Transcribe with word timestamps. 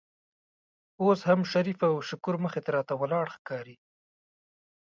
اوس 1.01 1.19
هم 1.29 1.39
شریف 1.51 1.79
او 1.89 1.95
شکور 2.09 2.35
مخې 2.43 2.59
ته 2.65 2.69
راته 2.77 2.93
ولاړ 3.01 3.25
ښکاري. 3.35 3.75